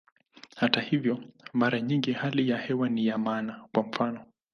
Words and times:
Hata 0.55 0.81
hivyo, 0.81 1.23
mara 1.53 1.81
nyingi 1.81 2.11
hali 2.11 2.49
ya 2.49 2.57
hewa 2.57 2.89
ni 2.89 3.07
ya 3.07 3.17
maana, 3.17 3.67
kwa 3.73 3.83
mfano. 3.83 4.25